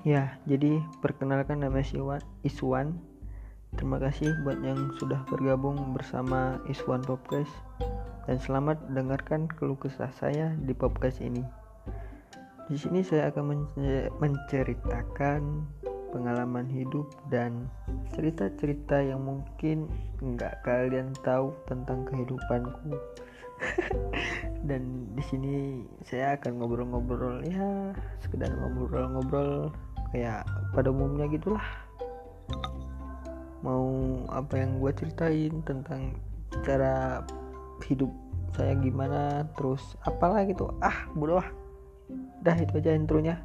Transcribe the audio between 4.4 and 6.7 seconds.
buat yang sudah bergabung bersama